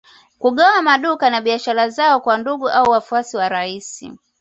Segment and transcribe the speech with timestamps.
[0.39, 4.09] Kugawa maduka na biashara zao kwa ndugu au wafuasi wa rais